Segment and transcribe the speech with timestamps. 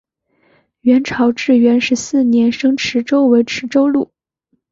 [0.79, 4.11] 元朝至元十四年升池州为池州路。